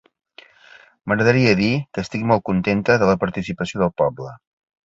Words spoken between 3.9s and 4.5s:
poble.